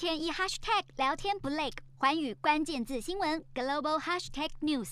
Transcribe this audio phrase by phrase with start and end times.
[0.00, 4.88] 天一 hashtag 聊天不累，寰宇关键字新闻 global hashtag news。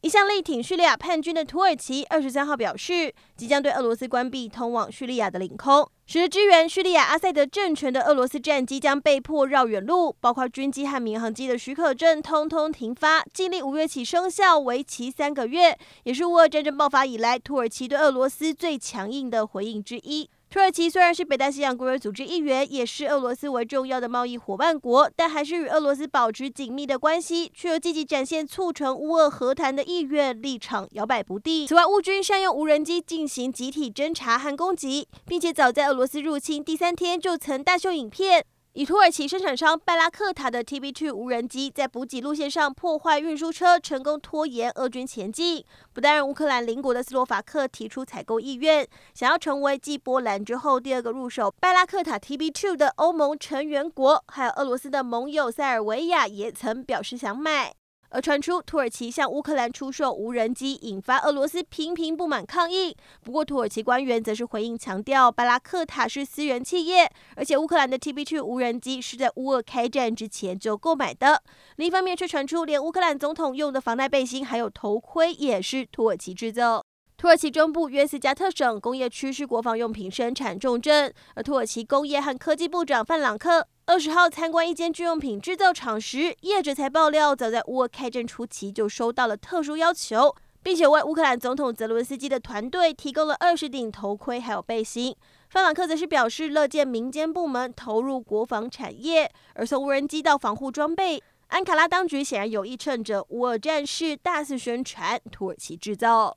[0.00, 20.30] 一向力挺叙利亚叛军的土耳其，二十三号表示，即将对俄罗斯关闭通往叙利亚的领空，使得支援叙利亚阿塞德政权的俄罗斯战机将被迫绕远路，包括军机和民航机的许可证通通停发，禁令五月起生效，为期三个月，也是乌俄战争爆发以来土耳其对俄罗斯最强硬的回应之一。
[20.54, 31.66] 土耳其虽然是北大西洋公约组织一员，也是俄罗斯为重要的贸易伙伴国，但还是与俄罗斯保持紧密的关系，却又积极展现促成乌俄和谈的意愿，立场摇摆不定。
[31.66, 38.46] 此外，乌军善用无人机进行集体侦查和攻击，并且早在俄罗斯入侵第三天就曾大秀影片。
[38.74, 48.84] 以土耳其生产商拜拉克塔的 TB2 无人机在补给路线上破坏运输车，成功拖延俄军前进，不但让乌克兰邻国的斯洛伐克提出采购意愿，
[49.14, 57.76] 想要成为继波兰之后第二个入手拜拉克塔 TB2 的欧盟成员国，还有俄罗斯的盟友塞尔维亚也曾表示想买。
[58.14, 62.96] 而传出土耳其向乌克兰出售无人机，引发俄罗斯频频不满抗议。
[63.24, 71.42] 不过，土耳其官员则是回应强调，巴拉克塔是私人企业，而且乌克兰的 TB2 无人机是在乌俄开战之前就购买的。
[71.74, 76.84] 另一方面，却传出连乌克兰总统用的防弹背心还有头盔也是土耳其制造。
[77.16, 83.66] 土耳其中部约斯加特省工业区是国防用品生产重镇，而土耳其工业和科技部长范朗克。
[83.86, 95.14] 二十号参观一间军用品制造厂时，业者才爆料，早在乌俄开战初期就收到了特殊要求，并且为乌克兰总统泽伦斯基的团队提供了二十顶头盔还有背心。
[95.50, 106.34] 范朗克则是表示，乐见民间部门投入国防产业，而从无人机到防护装备，安卡拉当局显然有意趁着乌俄战事大肆宣传土耳其制造。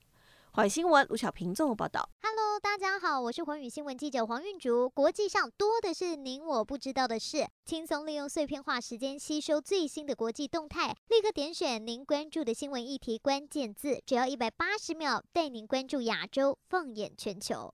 [0.57, 2.09] 海新闻卢小平综合报道。
[2.19, 4.89] Hello，大家好，我是环宇新闻记者黄韵竹。
[4.89, 17.65] 国际上多的是您我不知道的事，轻松利用碎片化时间吸收最新的国际动态，立刻点选您关注的新闻议题关键字，只要一百八十秒，带您关注亚洲，放眼全球。